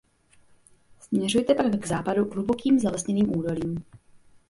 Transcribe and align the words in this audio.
Směřuje 0.99 1.43
pak 1.45 1.79
k 1.81 1.85
západu 1.87 2.29
hlubokým 2.29 2.79
zalesněným 2.79 3.37
údolím. 3.37 3.83